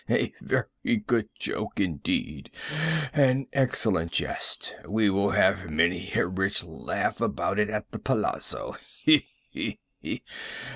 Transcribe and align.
—he! 0.07 0.33
he!—a 0.33 0.33
very 0.83 0.95
good 0.97 1.29
joke 1.37 1.79
indeed—an 1.79 3.45
excellent 3.53 4.11
jest. 4.11 4.75
We 4.89 5.11
will 5.11 5.29
have 5.29 5.69
many 5.69 6.11
a 6.15 6.25
rich 6.25 6.63
laugh 6.63 7.21
about 7.21 7.59
it 7.59 7.69
at 7.69 7.91
the 7.91 7.99
palazzo—he! 7.99 9.27
he! 9.51 10.23